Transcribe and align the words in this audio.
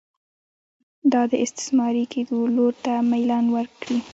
دا 1.11 1.21
د 1.31 1.33
استثماري 1.45 2.05
کېدو 2.13 2.39
لور 2.55 2.73
ته 2.83 2.93
میلان 3.09 3.45
وکړي. 3.55 3.97